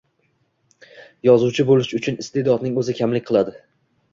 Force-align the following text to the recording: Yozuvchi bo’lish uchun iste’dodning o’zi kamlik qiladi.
Yozuvchi 1.27 1.65
bo’lish 1.69 1.91
uchun 1.99 2.19
iste’dodning 2.25 2.83
o’zi 2.85 2.97
kamlik 3.03 3.29
qiladi. 3.29 3.55